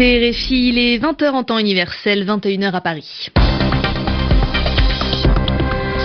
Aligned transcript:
écoutez 0.00 0.18
Réfi, 0.18 0.68
il 0.70 0.78
est 0.78 0.98
20h 0.98 1.30
en 1.32 1.44
temps 1.44 1.58
universel, 1.58 2.24
21h 2.24 2.72
à 2.72 2.80
Paris. 2.80 3.28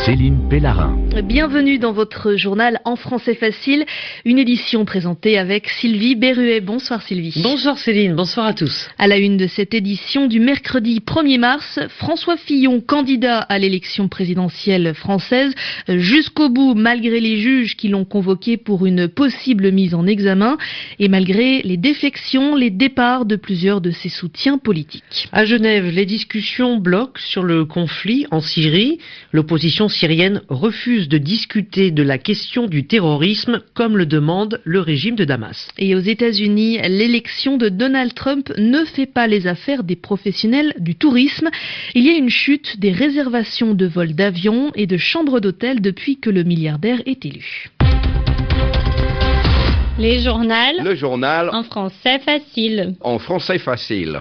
Céline 0.06 0.48
Pellarin. 0.52 0.96
Bienvenue 1.24 1.80
dans 1.80 1.92
votre 1.92 2.36
journal 2.36 2.80
En 2.86 2.96
français 2.96 3.34
facile, 3.34 3.86
une 4.24 4.38
édition 4.38 4.86
présentée 4.86 5.40
avec 5.40 5.68
Sylvie 5.68 6.14
Berruet. 6.14 6.62
Bonsoir 6.62 7.02
Sylvie. 7.02 7.42
Bonsoir 7.42 7.80
Céline, 7.80 8.14
bonsoir 8.14 8.46
à 8.46 8.54
tous. 8.54 8.88
À 9.00 9.08
la 9.08 9.18
une 9.18 9.38
de 9.38 9.48
cette 9.48 9.74
édition 9.74 10.28
du 10.28 10.40
mercredi 10.40 11.00
1er 11.00 11.40
mars, 11.40 11.80
François 11.98 12.38
Fillon, 12.38 12.82
candidat 12.82 13.40
à 13.40 13.58
l'élection 13.58 14.08
présidentielle 14.08 14.94
française, 14.94 15.56
jusqu'au 15.88 16.50
bout 16.50 16.76
malgré 16.76 17.20
les 17.20 17.38
juges 17.38 17.76
qui 17.76 17.88
l'ont 17.88 18.06
convoqué 18.06 18.58
pour 18.58 18.86
une 18.86 19.08
possible 19.08 19.72
mise 19.72 19.96
en 19.96 20.06
examen 20.06 20.58
et 21.00 21.08
malgré 21.08 21.64
les 21.64 21.78
défections, 21.78 22.56
les 22.56 22.70
départs 22.70 23.26
de 23.26 23.38
plusieurs 23.38 23.82
de 23.82 23.90
ses 23.90 24.10
soutiens 24.10 24.60
politiques. 24.60 25.30
À 25.32 25.46
Genève, 25.46 25.88
les 25.88 26.06
discussions 26.06 26.78
bloquent 26.78 27.22
sur 27.22 27.42
le 27.42 27.66
conflit 27.66 28.28
en 28.30 28.42
Syrie. 28.42 29.00
L'opposition 29.32 29.90
syrienne 29.96 30.42
refuse 30.50 31.10
de 31.10 31.18
discuter 31.18 31.92
de 31.92 32.04
la 32.04 32.18
question 32.18 32.68
du 32.68 32.86
terrorisme 32.86 33.62
comme 33.74 33.98
le 33.98 34.06
demande 34.06 34.62
le 34.64 34.80
régime 34.80 35.16
de 35.16 35.26
Damas. 35.26 35.68
Et 35.78 35.96
aux 35.96 36.00
États-Unis, 36.00 36.80
l'élection 36.88 37.58
de 37.58 37.70
Donald 37.70 38.14
Trump 38.14 38.52
ne 38.58 38.86
fait 38.86 39.06
pas 39.06 39.28
les 39.28 39.48
affaires 39.48 39.84
des 39.84 39.96
professionnels 39.96 40.74
du 40.80 40.96
tourisme. 40.96 41.50
Il 41.94 42.06
y 42.06 42.10
a 42.10 42.18
une 42.18 42.30
chute 42.30 42.80
des 42.80 42.92
réservations 42.92 43.74
de 43.74 43.86
vols 43.86 44.14
d'avion 44.14 44.72
et 44.76 44.88
de 44.88 44.98
chambres 44.98 45.40
d'hôtel 45.40 45.82
depuis 45.82 46.20
que 46.20 46.30
le 46.30 46.44
milliardaire 46.44 47.02
est 47.06 47.26
élu. 47.26 47.70
Les 49.98 50.20
journaux. 50.20 50.84
Le 50.84 50.96
journal. 50.96 51.50
En 51.54 51.64
français 51.64 52.20
facile. 52.20 52.96
En 53.00 53.18
français 53.18 53.60
facile. 53.60 54.20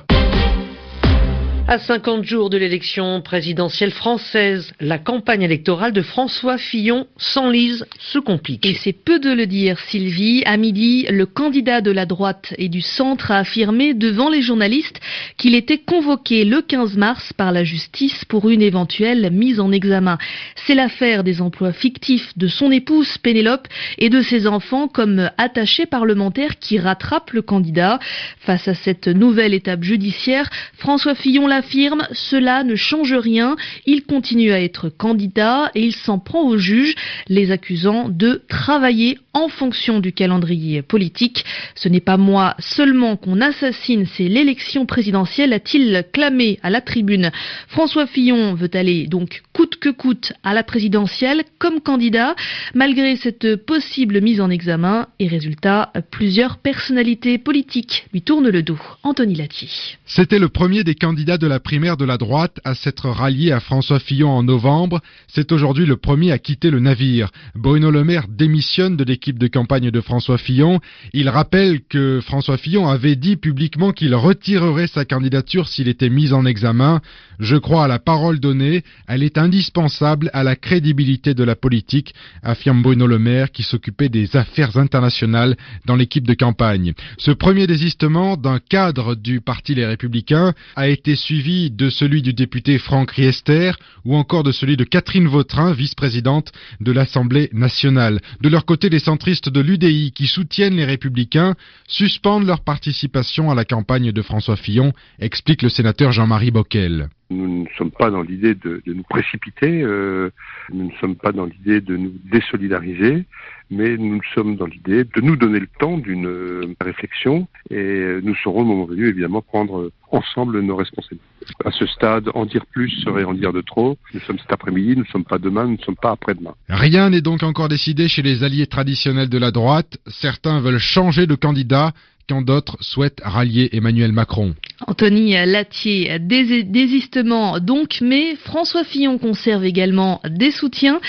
À 1.66 1.78
50 1.78 2.24
jours 2.24 2.50
de 2.50 2.58
l'élection 2.58 3.22
présidentielle 3.22 3.90
française, 3.90 4.70
la 4.80 4.98
campagne 4.98 5.40
électorale 5.40 5.94
de 5.94 6.02
François 6.02 6.58
Fillon 6.58 7.06
s'enlise, 7.16 7.86
se 7.98 8.18
complique. 8.18 8.66
Et 8.66 8.74
c'est 8.74 8.92
peu 8.92 9.18
de 9.18 9.30
le 9.30 9.46
dire, 9.46 9.78
Sylvie. 9.78 10.42
À 10.44 10.58
midi, 10.58 11.06
le 11.08 11.24
candidat 11.24 11.80
de 11.80 11.90
la 11.90 12.04
droite 12.04 12.52
et 12.58 12.68
du 12.68 12.82
centre 12.82 13.30
a 13.30 13.38
affirmé 13.38 13.94
devant 13.94 14.28
les 14.28 14.42
journalistes 14.42 15.00
qu'il 15.38 15.54
était 15.54 15.78
convoqué 15.78 16.44
le 16.44 16.60
15 16.60 16.98
mars 16.98 17.32
par 17.32 17.50
la 17.50 17.64
justice 17.64 18.26
pour 18.26 18.50
une 18.50 18.60
éventuelle 18.60 19.30
mise 19.32 19.58
en 19.58 19.72
examen. 19.72 20.18
C'est 20.66 20.74
l'affaire 20.74 21.24
des 21.24 21.40
emplois 21.40 21.72
fictifs 21.72 22.36
de 22.36 22.46
son 22.46 22.70
épouse 22.72 23.16
Pénélope 23.16 23.68
et 23.96 24.10
de 24.10 24.20
ses 24.20 24.46
enfants 24.46 24.86
comme 24.86 25.30
attachés 25.38 25.86
parlementaires 25.86 26.58
qui 26.58 26.78
rattrapent 26.78 27.32
le 27.32 27.40
candidat. 27.40 28.00
Face 28.40 28.68
à 28.68 28.74
cette 28.74 29.08
nouvelle 29.08 29.54
étape 29.54 29.82
judiciaire, 29.82 30.50
François 30.76 31.14
Fillon 31.14 31.53
affirme, 31.54 32.06
cela 32.12 32.64
ne 32.64 32.74
change 32.74 33.14
rien, 33.14 33.56
il 33.86 34.04
continue 34.04 34.52
à 34.52 34.60
être 34.60 34.88
candidat 34.88 35.70
et 35.74 35.82
il 35.84 35.94
s'en 35.94 36.18
prend 36.18 36.42
aux 36.42 36.58
juges, 36.58 36.94
les 37.28 37.50
accusant 37.50 38.08
de 38.08 38.42
travailler 38.48 39.18
en 39.32 39.48
fonction 39.48 40.00
du 40.00 40.12
calendrier 40.12 40.82
politique. 40.82 41.44
Ce 41.74 41.88
n'est 41.88 42.00
pas 42.00 42.16
moi 42.16 42.54
seulement 42.58 43.16
qu'on 43.16 43.40
assassine, 43.40 44.06
c'est 44.16 44.28
l'élection 44.28 44.86
présidentielle, 44.86 45.52
a-t-il 45.52 46.04
clamé 46.12 46.58
à 46.62 46.70
la 46.70 46.80
tribune. 46.80 47.30
François 47.68 48.06
Fillon 48.06 48.54
veut 48.54 48.70
aller 48.74 49.06
donc 49.06 49.42
coûte 49.52 49.76
que 49.76 49.88
coûte 49.88 50.32
à 50.42 50.54
la 50.54 50.62
présidentielle 50.62 51.44
comme 51.58 51.80
candidat, 51.80 52.34
malgré 52.74 53.16
cette 53.16 53.56
possible 53.56 54.20
mise 54.20 54.40
en 54.40 54.50
examen 54.50 55.08
et 55.18 55.28
résultat, 55.28 55.92
plusieurs 56.10 56.58
personnalités 56.58 57.38
politiques 57.38 58.06
lui 58.12 58.22
tournent 58.22 58.48
le 58.48 58.62
dos. 58.62 58.78
Anthony 59.02 59.34
Latier. 59.34 59.68
C'était 60.06 60.38
le 60.38 60.48
premier 60.48 60.84
des 60.84 60.94
candidats 60.94 61.38
de 61.38 61.43
la 61.46 61.60
primaire 61.60 61.96
de 61.96 62.04
la 62.04 62.16
droite 62.16 62.60
à 62.64 62.74
s'être 62.74 63.08
rallié 63.08 63.52
à 63.52 63.60
François 63.60 63.98
Fillon 63.98 64.30
en 64.30 64.42
novembre. 64.42 65.00
C'est 65.28 65.52
aujourd'hui 65.52 65.86
le 65.86 65.96
premier 65.96 66.32
à 66.32 66.38
quitter 66.38 66.70
le 66.70 66.80
navire. 66.80 67.30
Bruno 67.54 67.90
Le 67.90 68.04
Maire 68.04 68.26
démissionne 68.28 68.96
de 68.96 69.04
l'équipe 69.04 69.38
de 69.38 69.46
campagne 69.46 69.90
de 69.90 70.00
François 70.00 70.38
Fillon. 70.38 70.80
Il 71.12 71.28
rappelle 71.28 71.80
que 71.82 72.20
François 72.22 72.56
Fillon 72.56 72.88
avait 72.88 73.16
dit 73.16 73.36
publiquement 73.36 73.92
qu'il 73.92 74.14
retirerait 74.14 74.86
sa 74.86 75.04
candidature 75.04 75.68
s'il 75.68 75.88
était 75.88 76.10
mis 76.10 76.32
en 76.32 76.46
examen. 76.46 77.00
Je 77.38 77.56
crois 77.56 77.84
à 77.84 77.88
la 77.88 77.98
parole 77.98 78.40
donnée. 78.40 78.82
Elle 79.06 79.22
est 79.22 79.38
indispensable 79.38 80.30
à 80.32 80.44
la 80.44 80.56
crédibilité 80.56 81.34
de 81.34 81.44
la 81.44 81.56
politique, 81.56 82.14
affirme 82.42 82.82
Bruno 82.82 83.06
Le 83.06 83.18
Maire 83.18 83.50
qui 83.50 83.62
s'occupait 83.62 84.08
des 84.08 84.36
affaires 84.36 84.76
internationales 84.76 85.56
dans 85.84 85.96
l'équipe 85.96 86.26
de 86.26 86.34
campagne. 86.34 86.94
Ce 87.18 87.30
premier 87.30 87.66
désistement 87.66 88.36
d'un 88.36 88.58
cadre 88.58 89.14
du 89.14 89.40
Parti 89.40 89.74
Les 89.74 89.86
Républicains 89.86 90.54
a 90.76 90.88
été 90.88 91.16
suivi 91.16 91.33
de 91.42 91.90
celui 91.90 92.22
du 92.22 92.32
député 92.32 92.78
Franck 92.78 93.10
Riester 93.10 93.72
ou 94.04 94.14
encore 94.14 94.44
de 94.44 94.52
celui 94.52 94.76
de 94.76 94.84
Catherine 94.84 95.26
Vautrin, 95.26 95.72
vice-présidente 95.72 96.52
de 96.80 96.92
l'Assemblée 96.92 97.50
nationale. 97.52 98.20
De 98.40 98.48
leur 98.48 98.64
côté, 98.64 98.88
les 98.88 99.00
centristes 99.00 99.48
de 99.48 99.60
l'UDI 99.60 100.12
qui 100.12 100.28
soutiennent 100.28 100.76
les 100.76 100.84
républicains 100.84 101.56
suspendent 101.88 102.46
leur 102.46 102.60
participation 102.60 103.50
à 103.50 103.56
la 103.56 103.64
campagne 103.64 104.12
de 104.12 104.22
François 104.22 104.56
Fillon, 104.56 104.92
explique 105.18 105.62
le 105.62 105.70
sénateur 105.70 106.12
Jean-Marie 106.12 106.52
Bockel. 106.52 107.08
Nous 107.30 107.64
ne 107.64 107.68
sommes 107.76 107.90
pas 107.90 108.10
dans 108.10 108.22
l'idée 108.22 108.54
de, 108.54 108.82
nous 108.86 109.02
précipiter, 109.02 109.82
euh, 109.82 110.30
nous 110.72 110.86
ne 110.86 110.92
sommes 111.00 111.16
pas 111.16 111.32
dans 111.32 111.46
l'idée 111.46 111.80
de 111.80 111.96
nous 111.96 112.12
désolidariser, 112.30 113.24
mais 113.70 113.96
nous 113.96 114.20
sommes 114.34 114.56
dans 114.56 114.66
l'idée 114.66 115.04
de 115.04 115.20
nous 115.20 115.36
donner 115.36 115.58
le 115.58 115.68
temps 115.78 115.98
d'une 115.98 116.26
euh, 116.26 116.74
réflexion 116.80 117.48
et 117.70 118.18
nous 118.22 118.34
saurons 118.36 118.60
au 118.60 118.64
moment 118.64 118.84
venu 118.84 119.08
évidemment 119.08 119.42
prendre 119.42 119.90
ensemble 120.10 120.60
nos 120.60 120.76
responsabilités. 120.76 121.24
À 121.64 121.70
ce 121.70 121.86
stade, 121.86 122.30
en 122.34 122.46
dire 122.46 122.64
plus 122.66 122.90
serait 123.02 123.24
en 123.24 123.34
dire 123.34 123.52
de 123.52 123.60
trop. 123.60 123.98
Nous 124.12 124.20
sommes 124.20 124.38
cet 124.38 124.52
après-midi, 124.52 124.96
nous 124.96 125.02
ne 125.02 125.08
sommes 125.08 125.24
pas 125.24 125.38
demain, 125.38 125.64
nous 125.64 125.76
ne 125.78 125.82
sommes 125.82 125.96
pas 125.96 126.12
après-demain. 126.12 126.54
Rien 126.68 127.10
n'est 127.10 127.20
donc 127.20 127.42
encore 127.42 127.68
décidé 127.68 128.08
chez 128.08 128.22
les 128.22 128.44
alliés 128.44 128.66
traditionnels 128.66 129.28
de 129.28 129.38
la 129.38 129.50
droite. 129.50 129.98
Certains 130.06 130.60
veulent 130.60 130.78
changer 130.78 131.26
de 131.26 131.34
candidat 131.34 131.92
quand 132.28 132.42
d'autres 132.42 132.76
souhaitent 132.80 133.20
rallier 133.22 133.70
Emmanuel 133.72 134.12
Macron. 134.12 134.54
Anthony 134.86 135.32
Latier, 135.46 136.18
désistement 136.18 137.60
donc, 137.60 137.98
mais 138.00 138.36
François 138.36 138.84
Fillon 138.84 139.18
conserve 139.18 139.64
également 139.64 140.20
des 140.28 140.50
soutiens. 140.50 141.00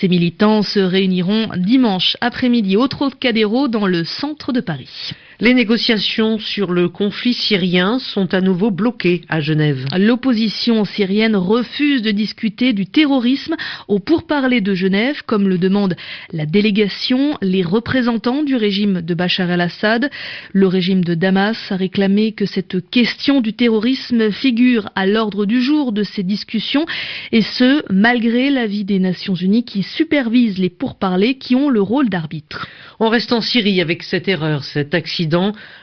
Ces 0.00 0.08
militants 0.08 0.62
se 0.62 0.80
réuniront 0.80 1.48
dimanche 1.56 2.16
après-midi 2.20 2.76
au 2.76 2.88
Trocadéro 2.88 3.68
dans 3.68 3.86
le 3.86 4.04
centre 4.04 4.52
de 4.52 4.60
Paris. 4.60 5.12
Les 5.42 5.54
négociations 5.54 6.38
sur 6.38 6.70
le 6.70 6.88
conflit 6.88 7.34
syrien 7.34 7.98
sont 7.98 8.32
à 8.32 8.40
nouveau 8.40 8.70
bloquées 8.70 9.22
à 9.28 9.40
Genève. 9.40 9.86
L'opposition 9.98 10.84
syrienne 10.84 11.34
refuse 11.34 12.00
de 12.00 12.12
discuter 12.12 12.72
du 12.72 12.86
terrorisme 12.86 13.56
au 13.88 13.98
pourparlers 13.98 14.60
de 14.60 14.72
Genève, 14.72 15.24
comme 15.26 15.48
le 15.48 15.58
demande 15.58 15.96
la 16.32 16.46
délégation, 16.46 17.38
les 17.42 17.64
représentants 17.64 18.44
du 18.44 18.54
régime 18.54 19.00
de 19.00 19.14
Bachar 19.14 19.50
el-Assad. 19.50 20.10
Le 20.52 20.68
régime 20.68 21.02
de 21.02 21.14
Damas 21.14 21.58
a 21.72 21.76
réclamé 21.76 22.30
que 22.30 22.46
cette 22.46 22.88
question 22.90 23.40
du 23.40 23.52
terrorisme 23.52 24.30
figure 24.30 24.90
à 24.94 25.06
l'ordre 25.06 25.44
du 25.44 25.60
jour 25.60 25.90
de 25.90 26.04
ces 26.04 26.22
discussions, 26.22 26.86
et 27.32 27.42
ce, 27.42 27.82
malgré 27.92 28.48
l'avis 28.48 28.84
des 28.84 29.00
Nations 29.00 29.34
Unies 29.34 29.64
qui 29.64 29.82
supervisent 29.82 30.58
les 30.58 30.70
pourparlers 30.70 31.34
qui 31.34 31.56
ont 31.56 31.68
le 31.68 31.82
rôle 31.82 32.10
d'arbitre. 32.10 32.68
On 33.00 33.08
reste 33.08 33.32
en 33.32 33.40
Syrie 33.40 33.80
avec 33.80 34.04
cette 34.04 34.28
erreur, 34.28 34.62
cet 34.62 34.94
accident. 34.94 35.31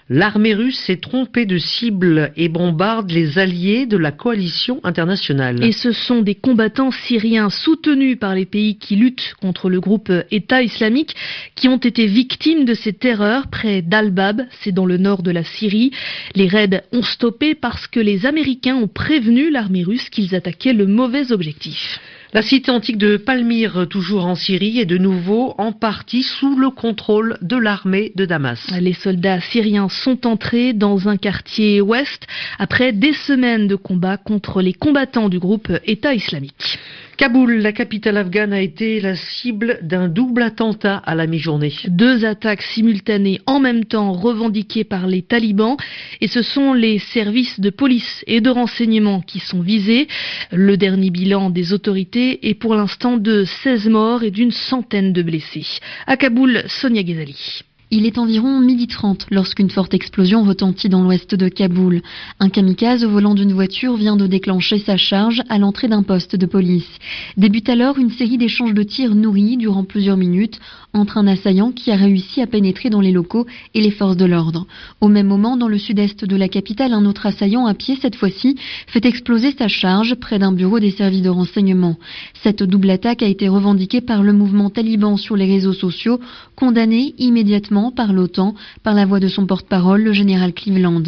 L'armée 0.10 0.54
russe 0.54 0.80
s'est 0.80 0.98
trompée 0.98 1.46
de 1.46 1.58
cible 1.58 2.32
et 2.36 2.50
bombarde 2.50 3.12
les 3.12 3.38
alliés 3.38 3.86
de 3.86 3.98
la 3.98 4.12
coalition 4.12 4.80
internationale. 4.84 5.64
Et 5.64 5.72
ce 5.72 5.92
sont 5.92 6.22
des 6.22 6.36
combattants 6.36 6.92
syriens 6.92 7.50
soutenus 7.50 8.18
par 8.18 8.34
les 8.36 8.46
pays 8.46 8.78
qui 8.78 8.96
luttent 8.96 9.36
contre 9.42 9.70
le 9.70 9.80
groupe 9.80 10.12
État 10.32 10.62
islamique 10.62 11.16
qui 11.56 11.68
ont 11.68 11.78
été 11.78 12.07
victimes 12.07 12.66
de 12.66 12.74
cette 12.74 13.06
erreur 13.06 13.48
près 13.48 13.81
d'Al-Bab, 13.81 14.42
c'est 14.62 14.72
dans 14.72 14.86
le 14.86 14.98
nord 14.98 15.24
de 15.24 15.31
la 15.31 15.44
Syrie. 15.44 15.92
Les 16.36 16.48
raids 16.48 16.84
ont 16.92 17.04
stoppé 17.04 17.56
parce 17.56 17.88
que 17.88 18.00
les 18.00 18.25
Américains 18.25 18.75
ont 18.75 18.88
prévenu 18.88 19.50
l'armée 19.51 19.84
russe 19.84 20.10
qu'ils 20.10 20.36
attaquaient 20.36 20.74
le 20.74 20.88
mauvais 20.88 21.31
objectif. 21.31 22.00
La 22.31 22.44
cité 22.44 22.70
antique 22.70 23.00
de 23.00 23.18
Palmyre, 23.18 23.88
toujours 23.90 24.26
en 24.26 24.36
Syrie, 24.36 24.80
est 24.80 24.86
de 24.86 25.00
nouveau 25.00 25.56
en 25.58 25.72
partie 25.72 26.22
sous 26.22 26.56
le 26.56 26.70
contrôle 26.70 27.40
de 27.42 27.58
l'armée 27.58 28.12
de 28.16 28.26
Damas. 28.26 28.60
Les 28.80 28.94
soldats 28.94 29.42
syriens 29.42 29.90
sont 29.90 30.28
entrés 30.28 30.74
dans 30.74 31.10
un 31.10 31.18
quartier 31.18 31.81
ouest 31.81 32.28
après 32.60 32.94
des 32.94 33.14
semaines 33.14 33.68
de 33.68 33.76
combat 33.76 34.18
contre 34.18 34.62
les 34.62 34.74
combattants 34.74 35.28
du 35.28 35.40
groupe 35.40 35.72
État 35.86 36.14
islamique. 36.14 36.78
Kaboul, 37.19 37.56
la 37.57 37.74
capitale 37.74 38.16
afghane, 38.16 38.54
a 38.54 38.62
été 38.62 39.01
la 39.01 39.13
cible 39.18 39.80
d'un 39.81 40.07
double 40.07 40.42
attentat 40.42 40.95
à 41.06 41.16
la 41.16 41.27
mi-journée. 41.27 41.74
Deux 41.89 42.24
attaques 42.24 42.62
simultanées 42.62 43.42
en 43.45 43.60
même 43.60 43.83
temps 43.83 44.13
revendiquées 44.13 44.86
par 44.86 45.06
les 45.06 45.21
talibans 45.21 45.75
et 46.21 46.30
ce 46.30 46.42
sont 46.42 46.71
les 46.71 46.98
services 46.98 47.60
de 47.60 47.71
police 47.71 48.24
et 48.25 48.39
de 48.39 48.50
renseignement 48.50 49.19
qui 49.19 49.39
sont 49.39 49.60
visés. 49.60 50.07
Le 50.54 50.77
dernier 50.77 51.10
bilan 51.10 51.50
des 51.50 51.74
autorités 51.74 52.48
est 52.48 52.54
pour 52.54 52.74
l'instant 52.74 53.18
de 53.18 53.44
16 53.44 53.89
morts 53.89 54.24
et 54.24 54.31
d'une 54.31 54.51
centaine 54.51 55.12
de 55.12 55.22
blessés. 55.22 55.68
À 56.07 56.15
Kaboul, 56.15 56.63
Sonia 56.68 57.04
Ghazali. 57.04 57.65
Il 57.91 58.06
est 58.06 58.19
environ 58.19 58.59
midi 58.59 58.86
30 58.86 59.25
lorsqu'une 59.31 59.71
forte 59.71 59.95
explosion 59.95 60.44
retentit 60.44 60.89
dans 60.89 61.01
l'ouest 61.01 61.33
de 61.33 61.50
Kaboul. 61.50 62.03
Un 62.39 62.50
kamikaze 62.50 63.03
au 63.03 63.09
volant 63.09 63.33
d'une 63.33 63.51
voiture 63.51 63.95
vient 63.95 64.15
de 64.15 64.27
déclencher 64.27 64.77
sa 64.77 64.95
charge 64.95 65.41
à 65.50 65.57
l'entrée 65.57 65.88
d'un 65.88 66.03
poste 66.03 66.36
de 66.36 66.45
police. 66.45 66.88
Débute 67.36 67.68
alors 67.68 67.97
une 67.97 68.12
série 68.12 68.38
d'échanges 68.38 68.75
de 68.75 68.83
tirs 68.83 69.15
nourris 69.15 69.57
durant 69.57 69.86
plusieurs 69.86 70.18
minutes 70.18 70.59
entre 70.94 71.18
un 71.18 71.27
assaillant 71.27 71.71
qui 71.71 71.91
a 71.91 71.95
réussi 71.95 72.41
à 72.41 72.47
pénétrer 72.47 72.89
dans 72.89 73.01
les 73.01 73.12
locaux 73.12 73.45
et 73.74 73.81
les 73.81 73.91
forces 73.91 74.18
de 74.18 74.25
l'ordre. 74.25 74.65
Au 75.01 75.07
même 75.07 75.27
moment, 75.27 75.57
dans 75.57 75.68
le 75.68 75.77
sud-est 75.77 76.25
de 76.25 76.36
la 76.36 76.47
capitale, 76.47 76.94
un 76.94 77.06
autre 77.06 77.25
assaillant 77.25 77.65
à 77.65 77.74
pied 77.74 77.97
cette 78.01 78.15
fois-ci 78.15 78.56
fait 78.88 79.06
exploser 79.06 79.53
sa 79.57 79.68
charge 79.68 80.15
près 80.15 80.39
d'un 80.39 80.51
bureau 80.51 80.80
des 80.80 80.91
services 80.91 81.21
de 81.21 81.30
renseignement. 81.30 81.97
Cette 82.41 82.63
double 82.63 82.89
attaque 82.89 83.24
a 83.24 83.27
été 83.27 83.47
revendiquée 83.47 84.01
par 84.01 84.24
le 84.24 84.33
mouvement 84.33 84.69
taliban 84.69 85.18
sur 85.18 85.36
les 85.36 85.45
réseaux 85.45 85.74
sociaux, 85.74 86.19
condamnée 86.56 87.13
immédiatement 87.18 87.91
par 87.91 88.13
l'OTAN 88.13 88.56
par 88.83 88.94
la 88.94 89.06
voix 89.06 89.19
de 89.19 89.27
son 89.27 89.45
porte-parole, 89.45 90.03
le 90.03 90.13
général 90.13 90.53
Cleveland. 90.53 91.03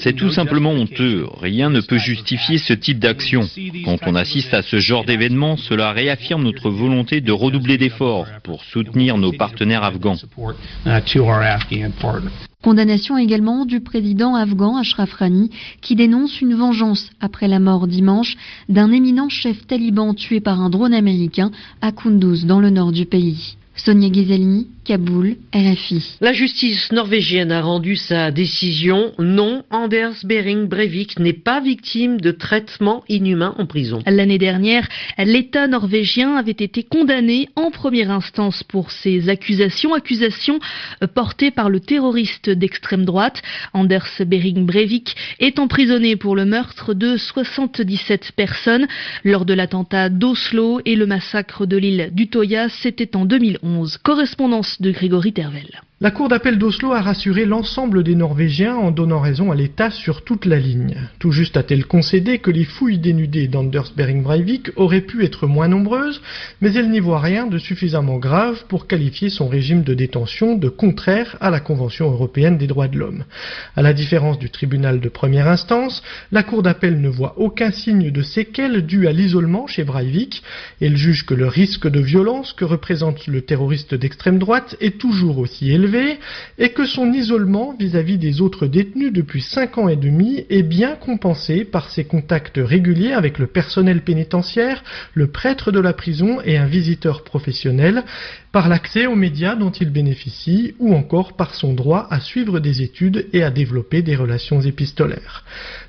C'est 0.00 0.16
tout 0.16 0.30
simplement 0.32 0.72
honteux. 0.72 1.26
Rien 1.40 1.70
ne 1.70 1.80
peut 1.80 1.98
justifier 1.98 2.58
ce 2.58 2.72
type 2.72 2.98
d'action. 2.98 3.48
Quand 3.84 3.98
on 4.06 4.14
assiste 4.14 4.52
à 4.52 4.62
ce 4.62 4.80
genre 4.80 5.04
d'événement, 5.04 5.56
cela 5.56 5.92
réaffirme 5.92 6.42
notre 6.42 6.70
volonté 6.70 7.20
de 7.20 7.32
redoubler 7.32 7.78
d'efforts 7.78 8.26
pour 8.42 8.64
soutenir 8.64 9.18
nos 9.18 9.32
partenaires 9.32 9.84
afghans. 9.84 10.16
Condamnation 12.62 13.18
également 13.18 13.64
du 13.66 13.80
président 13.80 14.36
afghan 14.36 14.76
Ashraf 14.76 15.12
Rani 15.14 15.50
qui 15.80 15.96
dénonce 15.96 16.40
une 16.40 16.54
vengeance 16.54 17.10
après 17.20 17.48
la 17.48 17.58
mort 17.58 17.88
dimanche 17.88 18.36
d'un 18.68 18.92
éminent 18.92 19.28
chef 19.28 19.66
taliban 19.66 20.14
tué 20.14 20.40
par 20.40 20.60
un 20.60 20.70
drone 20.70 20.94
américain 20.94 21.50
à 21.80 21.90
Kunduz 21.90 22.44
dans 22.46 22.60
le 22.60 22.70
nord 22.70 22.92
du 22.92 23.04
pays. 23.04 23.56
Sonia 23.74 24.10
Ghiselli, 24.10 24.68
Kaboul, 24.84 25.36
RFI. 25.54 26.16
La 26.20 26.32
justice 26.32 26.90
norvégienne 26.90 27.52
a 27.52 27.62
rendu 27.62 27.94
sa 27.94 28.32
décision. 28.32 29.12
Non, 29.20 29.62
Anders 29.70 30.24
Behring 30.24 30.66
Breivik 30.66 31.20
n'est 31.20 31.32
pas 31.32 31.60
victime 31.60 32.20
de 32.20 32.32
traitement 32.32 33.04
inhumain 33.08 33.54
en 33.58 33.66
prison. 33.66 34.00
L'année 34.06 34.38
dernière, 34.38 34.88
l'État 35.18 35.68
norvégien 35.68 36.34
avait 36.34 36.50
été 36.50 36.82
condamné 36.82 37.48
en 37.54 37.70
première 37.70 38.10
instance 38.10 38.64
pour 38.64 38.90
ces 38.90 39.28
accusations, 39.28 39.94
accusations 39.94 40.58
portées 41.14 41.52
par 41.52 41.70
le 41.70 41.78
terroriste 41.78 42.50
d'extrême 42.50 43.04
droite. 43.04 43.40
Anders 43.74 44.08
Behring 44.26 44.66
Breivik 44.66 45.14
est 45.38 45.60
emprisonné 45.60 46.16
pour 46.16 46.34
le 46.34 46.44
meurtre 46.44 46.92
de 46.92 47.16
77 47.16 48.32
personnes 48.32 48.88
lors 49.22 49.44
de 49.44 49.54
l'attentat 49.54 50.08
d'Oslo 50.08 50.80
et 50.84 50.96
le 50.96 51.06
massacre 51.06 51.66
de 51.66 51.76
l'île 51.76 52.10
d'Utoya. 52.12 52.68
C'était 52.68 53.14
en 53.14 53.26
2011. 53.26 53.98
Correspondance 53.98 54.72
de 54.82 54.90
Grégory 54.90 55.32
Tervel. 55.32 55.80
La 56.02 56.10
Cour 56.10 56.28
d'appel 56.28 56.58
d'Oslo 56.58 56.90
a 56.90 57.00
rassuré 57.00 57.44
l'ensemble 57.44 58.02
des 58.02 58.16
Norvégiens 58.16 58.74
en 58.74 58.90
donnant 58.90 59.20
raison 59.20 59.52
à 59.52 59.54
l'État 59.54 59.92
sur 59.92 60.24
toute 60.24 60.46
la 60.46 60.58
ligne. 60.58 60.96
Tout 61.20 61.30
juste 61.30 61.56
a-t-elle 61.56 61.86
concédé 61.86 62.38
que 62.38 62.50
les 62.50 62.64
fouilles 62.64 62.98
dénudées 62.98 63.46
d'Anders 63.46 63.92
Bering 63.96 64.24
Breivik 64.24 64.72
auraient 64.74 65.02
pu 65.02 65.24
être 65.24 65.46
moins 65.46 65.68
nombreuses, 65.68 66.20
mais 66.60 66.74
elle 66.74 66.90
n'y 66.90 66.98
voit 66.98 67.20
rien 67.20 67.46
de 67.46 67.56
suffisamment 67.56 68.18
grave 68.18 68.64
pour 68.68 68.88
qualifier 68.88 69.30
son 69.30 69.46
régime 69.46 69.84
de 69.84 69.94
détention 69.94 70.56
de 70.56 70.68
contraire 70.68 71.36
à 71.40 71.50
la 71.50 71.60
Convention 71.60 72.10
européenne 72.10 72.58
des 72.58 72.66
droits 72.66 72.88
de 72.88 72.98
l'homme. 72.98 73.22
À 73.76 73.82
la 73.82 73.92
différence 73.92 74.40
du 74.40 74.50
tribunal 74.50 74.98
de 74.98 75.08
première 75.08 75.46
instance, 75.46 76.02
la 76.32 76.42
Cour 76.42 76.64
d'appel 76.64 77.00
ne 77.00 77.08
voit 77.08 77.34
aucun 77.38 77.70
signe 77.70 78.10
de 78.10 78.22
séquelles 78.22 78.84
dû 78.84 79.06
à 79.06 79.12
l'isolement 79.12 79.68
chez 79.68 79.84
Breivik. 79.84 80.42
Elle 80.80 80.96
juge 80.96 81.24
que 81.26 81.34
le 81.34 81.46
risque 81.46 81.86
de 81.86 82.00
violence 82.00 82.52
que 82.54 82.64
représente 82.64 83.28
le 83.28 83.42
terroriste 83.42 83.94
d'extrême 83.94 84.40
droite 84.40 84.61
est 84.80 84.98
toujours 84.98 85.38
aussi 85.38 85.70
élevé 85.70 86.18
et 86.58 86.70
que 86.70 86.84
son 86.84 87.12
isolement 87.12 87.74
vis-à-vis 87.78 88.18
des 88.18 88.40
autres 88.40 88.66
détenus 88.66 89.12
depuis 89.12 89.42
cinq 89.42 89.78
ans 89.78 89.88
et 89.88 89.96
demi 89.96 90.44
est 90.50 90.62
bien 90.62 90.96
compensé 90.96 91.64
par 91.64 91.90
ses 91.90 92.04
contacts 92.04 92.60
réguliers 92.62 93.12
avec 93.12 93.38
le 93.38 93.46
personnel 93.46 94.02
pénitentiaire, 94.02 94.82
le 95.14 95.28
prêtre 95.28 95.72
de 95.72 95.80
la 95.80 95.92
prison 95.92 96.40
et 96.44 96.56
un 96.56 96.66
visiteur 96.66 97.24
professionnel, 97.24 98.04
par 98.52 98.68
l'accès 98.68 99.06
aux 99.06 99.16
médias 99.16 99.56
dont 99.56 99.70
il 99.70 99.90
bénéficie 99.90 100.74
ou 100.78 100.94
encore 100.94 101.36
par 101.36 101.54
son 101.54 101.72
droit 101.72 102.06
à 102.10 102.20
suivre 102.20 102.60
des 102.60 102.82
études 102.82 103.26
et 103.32 103.42
à 103.42 103.50
développer 103.50 104.02
des 104.02 104.14
relations 104.14 104.60
épistolaires. 104.60 105.44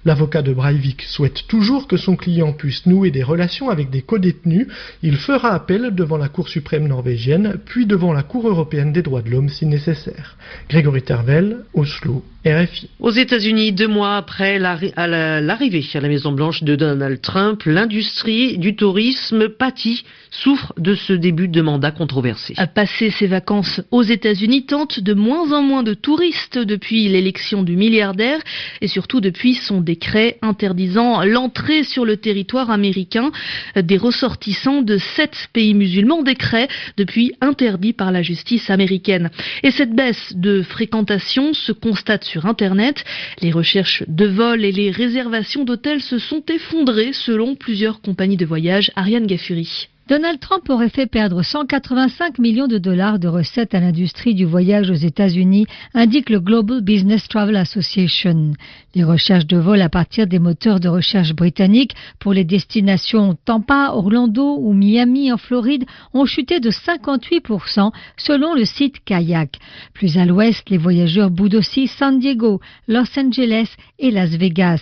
L'avocat 0.05 0.41
de 0.41 0.53
Breivik 0.53 1.03
souhaite 1.03 1.47
toujours 1.47 1.87
que 1.87 1.95
son 1.95 2.15
client 2.15 2.51
puisse 2.51 2.85
nouer 2.85 3.09
des 3.09 3.23
relations 3.23 3.69
avec 3.69 3.89
des 3.89 4.01
codétenus. 4.01 4.67
Il 5.01 5.15
fera 5.15 5.51
appel 5.51 5.95
devant 5.95 6.17
la 6.17 6.27
Cour 6.27 6.49
suprême 6.49 6.87
norvégienne, 6.87 7.55
puis 7.65 7.85
devant 7.85 8.11
la 8.11 8.23
Cour 8.23 8.49
européenne 8.49 8.91
des 8.91 9.01
droits 9.01 9.21
de 9.21 9.29
l'homme 9.29 9.49
si 9.49 9.65
nécessaire. 9.65 10.35
Grégory 10.69 11.03
Tervel, 11.03 11.59
Oslo, 11.73 12.23
RFI. 12.45 12.89
Aux 12.99 13.11
États-Unis, 13.11 13.71
deux 13.71 13.87
mois 13.87 14.17
après 14.17 14.59
l'arrivée 14.59 14.93
à 14.97 15.07
la 15.07 16.09
Maison-Blanche 16.09 16.63
de 16.63 16.75
Donald 16.75 17.21
Trump, 17.21 17.63
l'industrie 17.65 18.57
du 18.57 18.75
tourisme 18.75 19.47
pâtit, 19.47 20.03
souffre 20.29 20.73
de 20.77 20.95
ce 20.95 21.13
début 21.13 21.47
de 21.47 21.61
mandat 21.61 21.91
controversé. 21.91 22.53
À 22.57 22.67
passer 22.67 23.11
ses 23.11 23.27
vacances 23.27 23.81
aux 23.91 24.01
États-Unis 24.01 24.65
tente 24.65 24.99
de 24.99 25.13
moins 25.13 25.53
en 25.53 25.61
moins 25.61 25.83
de 25.83 25.93
touristes 25.93 26.57
depuis 26.57 27.07
l'élection 27.07 27.63
du 27.63 27.77
milliardaire 27.77 28.39
et 28.81 28.87
surtout 28.87 29.21
depuis 29.21 29.53
son 29.53 29.79
décret 29.93 30.37
interdisant 30.41 31.23
l'entrée 31.23 31.83
sur 31.83 32.03
le 32.03 32.17
territoire 32.17 32.71
américain 32.71 33.31
des 33.75 33.97
ressortissants 33.97 34.81
de 34.81 34.97
sept 34.97 35.49
pays 35.53 35.75
musulmans, 35.75 36.23
décret 36.23 36.67
depuis 36.97 37.33
interdit 37.41 37.93
par 37.93 38.11
la 38.11 38.23
justice 38.23 38.71
américaine. 38.71 39.29
Et 39.61 39.69
cette 39.69 39.93
baisse 39.93 40.33
de 40.35 40.63
fréquentation 40.63 41.53
se 41.53 41.71
constate 41.71 42.23
sur 42.23 42.47
Internet. 42.47 43.03
Les 43.43 43.51
recherches 43.51 44.03
de 44.07 44.25
vols 44.25 44.65
et 44.65 44.71
les 44.71 44.89
réservations 44.89 45.63
d'hôtels 45.63 46.01
se 46.01 46.17
sont 46.17 46.43
effondrées 46.47 47.13
selon 47.13 47.53
plusieurs 47.53 48.01
compagnies 48.01 48.37
de 48.37 48.47
voyage. 48.47 48.91
Ariane 48.95 49.27
Gaffuri. 49.27 49.92
Donald 50.09 50.41
Trump 50.41 50.69
aurait 50.69 50.89
fait 50.89 51.05
perdre 51.05 51.43
185 51.43 52.37
millions 52.37 52.67
de 52.67 52.77
dollars 52.77 53.19
de 53.19 53.29
recettes 53.29 53.73
à 53.73 53.79
l'industrie 53.79 54.35
du 54.35 54.43
voyage 54.43 54.89
aux 54.89 54.95
États-Unis, 54.95 55.65
indique 55.93 56.29
le 56.29 56.41
Global 56.41 56.81
Business 56.81 57.25
Travel 57.29 57.55
Association. 57.55 58.51
Les 58.95 59.05
recherches 59.05 59.47
de 59.47 59.55
vol 59.55 59.81
à 59.81 59.87
partir 59.87 60.27
des 60.27 60.39
moteurs 60.39 60.81
de 60.81 60.89
recherche 60.89 61.33
britanniques 61.33 61.95
pour 62.19 62.33
les 62.33 62.43
destinations 62.43 63.37
Tampa, 63.45 63.91
Orlando 63.93 64.57
ou 64.59 64.73
Miami 64.73 65.31
en 65.31 65.37
Floride 65.37 65.85
ont 66.13 66.25
chuté 66.25 66.59
de 66.59 66.69
58% 66.69 67.91
selon 68.17 68.55
le 68.55 68.65
site 68.65 69.05
Kayak. 69.05 69.57
Plus 69.93 70.17
à 70.17 70.25
l'ouest, 70.25 70.69
les 70.69 70.77
voyageurs 70.77 71.31
boudent 71.31 71.61
San 71.97 72.19
Diego, 72.19 72.59
Los 72.89 73.17
Angeles 73.17 73.69
et 73.99 74.11
Las 74.11 74.31
Vegas. 74.31 74.81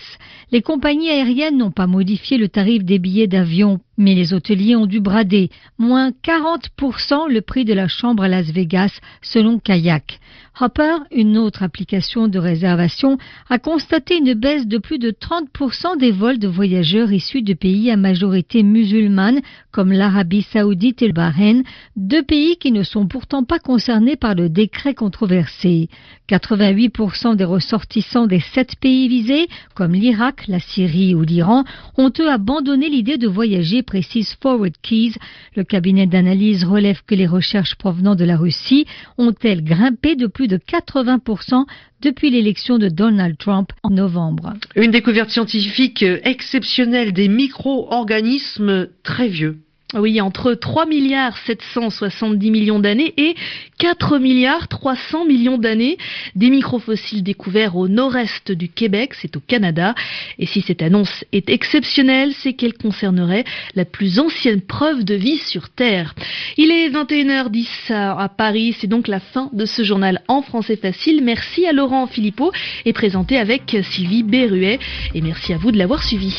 Les 0.51 0.63
compagnies 0.63 1.11
aériennes 1.11 1.57
n'ont 1.57 1.71
pas 1.71 1.87
modifié 1.87 2.39
le 2.39 2.49
tarif 2.49 2.83
des 2.83 2.97
billets 2.97 3.27
d'avion 3.27 3.79
mais 4.01 4.15
les 4.15 4.33
hôteliers 4.33 4.75
ont 4.75 4.87
dû 4.87 4.99
brader 4.99 5.51
moins 5.77 6.09
40% 6.09 7.29
le 7.29 7.41
prix 7.41 7.65
de 7.65 7.73
la 7.73 7.87
chambre 7.87 8.23
à 8.23 8.27
Las 8.27 8.47
Vegas 8.47 8.99
selon 9.21 9.59
Kayak. 9.59 10.19
Hopper, 10.59 10.97
une 11.11 11.37
autre 11.37 11.63
application 11.63 12.27
de 12.27 12.37
réservation, 12.37 13.17
a 13.49 13.57
constaté 13.57 14.17
une 14.17 14.33
baisse 14.33 14.67
de 14.67 14.77
plus 14.77 14.99
de 14.99 15.09
30% 15.09 15.97
des 15.97 16.11
vols 16.11 16.39
de 16.39 16.47
voyageurs 16.47 17.11
issus 17.11 17.41
de 17.41 17.53
pays 17.53 17.89
à 17.89 17.95
majorité 17.95 18.61
musulmane 18.61 19.41
comme 19.71 19.93
l'Arabie 19.93 20.41
saoudite 20.41 21.01
et 21.01 21.07
le 21.07 21.13
Bahreïn, 21.13 21.63
deux 21.95 22.23
pays 22.23 22.57
qui 22.57 22.71
ne 22.71 22.83
sont 22.83 23.07
pourtant 23.07 23.43
pas 23.43 23.59
concernés 23.59 24.17
par 24.17 24.35
le 24.35 24.49
décret 24.49 24.93
controversé. 24.93 25.87
88% 26.29 27.35
des 27.35 27.43
ressortissants 27.43 28.27
des 28.27 28.39
sept 28.39 28.75
pays 28.75 29.07
visés, 29.07 29.47
comme 29.73 29.93
l'Irak, 29.93 30.47
la 30.47 30.59
Syrie 30.59 31.15
ou 31.15 31.23
l'Iran, 31.23 31.63
ont 31.97 32.11
eux 32.19 32.29
abandonné 32.29 32.89
l'idée 32.89 33.17
de 33.17 33.27
voyager, 33.27 33.83
précise 33.83 34.35
Forward 34.41 34.73
Keys. 34.81 35.15
Le 35.55 35.63
cabinet 35.63 36.07
d'analyse 36.07 36.63
relève 36.63 37.01
que 37.05 37.15
les 37.15 37.27
recherches 37.27 37.75
provenant 37.75 38.15
de 38.15 38.25
la 38.25 38.37
Russie 38.37 38.85
ont-elles 39.17 39.63
grimpé 39.63 40.15
de 40.15 40.27
plus 40.27 40.47
de 40.51 40.57
80% 40.57 41.65
depuis 42.01 42.29
l'élection 42.29 42.77
de 42.77 42.89
Donald 42.89 43.37
Trump 43.37 43.71
en 43.83 43.89
novembre. 43.89 44.53
Une 44.75 44.91
découverte 44.91 45.29
scientifique 45.29 46.03
exceptionnelle 46.23 47.13
des 47.13 47.27
micro-organismes 47.27 48.89
très 49.03 49.29
vieux. 49.29 49.59
Oui, 49.93 50.21
entre 50.21 50.53
3 50.53 50.85
milliards 50.85 51.37
770 51.45 52.49
millions 52.49 52.79
d'années 52.79 53.13
et 53.17 53.35
4 53.77 54.19
milliards 54.19 54.69
300 54.69 55.25
millions 55.25 55.57
d'années, 55.57 55.97
des 56.35 56.49
microfossiles 56.49 57.23
découverts 57.23 57.75
au 57.75 57.89
nord-est 57.89 58.53
du 58.53 58.69
Québec, 58.69 59.13
c'est 59.19 59.35
au 59.35 59.41
Canada. 59.41 59.93
Et 60.39 60.45
si 60.45 60.61
cette 60.61 60.81
annonce 60.81 61.25
est 61.33 61.49
exceptionnelle, 61.49 62.31
c'est 62.33 62.53
qu'elle 62.53 62.73
concernerait 62.73 63.43
la 63.75 63.83
plus 63.83 64.19
ancienne 64.19 64.61
preuve 64.61 65.03
de 65.03 65.15
vie 65.15 65.39
sur 65.39 65.69
Terre. 65.69 66.15
Il 66.55 66.71
est 66.71 66.89
21h10 66.89 67.91
à 67.91 68.29
Paris, 68.29 68.75
c'est 68.79 68.87
donc 68.87 69.09
la 69.09 69.19
fin 69.19 69.49
de 69.51 69.65
ce 69.65 69.83
journal 69.83 70.21
en 70.29 70.41
français 70.41 70.77
facile. 70.77 71.21
Merci 71.21 71.67
à 71.67 71.73
Laurent 71.73 72.07
Philippot 72.07 72.51
et 72.85 72.93
présenté 72.93 73.37
avec 73.37 73.75
Sylvie 73.91 74.23
Berruet 74.23 74.79
et 75.13 75.21
merci 75.21 75.53
à 75.53 75.57
vous 75.57 75.71
de 75.71 75.77
l'avoir 75.77 76.01
suivi. 76.03 76.33